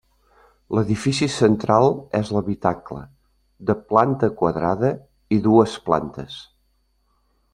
[0.77, 1.89] L'edifici central
[2.19, 3.03] és l'habitacle,
[3.69, 4.91] de planta quadrada
[5.37, 6.41] i dues plantes.